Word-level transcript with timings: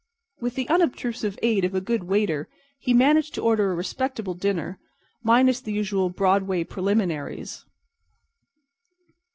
With 0.39 0.55
the 0.55 0.67
unobtrusive 0.67 1.37
aid 1.43 1.63
of 1.63 1.75
a 1.75 1.79
good 1.79 2.05
waiter 2.05 2.49
he 2.79 2.91
managed 2.91 3.35
to 3.35 3.43
order 3.43 3.71
a 3.71 3.75
respectable 3.75 4.33
dinner, 4.33 4.79
minus 5.21 5.59
the 5.61 5.73
usual 5.73 6.09
Broadway 6.09 6.63
preliminaries. 6.63 7.65